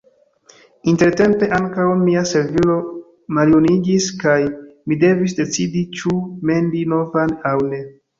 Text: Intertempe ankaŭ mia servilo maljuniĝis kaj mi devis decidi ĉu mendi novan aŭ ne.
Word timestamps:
Intertempe 0.91 1.49
ankaŭ 1.57 1.83
mia 1.99 2.23
servilo 2.29 2.77
maljuniĝis 3.39 4.07
kaj 4.23 4.37
mi 4.63 4.97
devis 5.05 5.37
decidi 5.41 5.85
ĉu 6.01 6.15
mendi 6.53 6.83
novan 6.95 7.37
aŭ 7.51 7.53
ne. 7.69 7.83